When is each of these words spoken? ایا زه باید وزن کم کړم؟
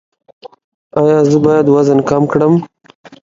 ایا 0.99 1.17
زه 1.29 1.37
باید 1.45 1.65
وزن 1.75 1.99
کم 2.09 2.23
کړم؟ 2.31 2.53